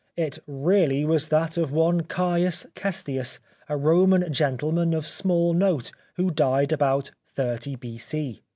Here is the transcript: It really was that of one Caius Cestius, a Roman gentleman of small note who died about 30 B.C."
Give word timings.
It 0.17 0.39
really 0.47 1.05
was 1.05 1.27
that 1.27 1.57
of 1.59 1.71
one 1.71 2.01
Caius 2.01 2.65
Cestius, 2.73 3.37
a 3.69 3.77
Roman 3.77 4.33
gentleman 4.33 4.95
of 4.95 5.05
small 5.05 5.53
note 5.53 5.91
who 6.15 6.31
died 6.31 6.73
about 6.73 7.11
30 7.27 7.75
B.C." 7.75 8.41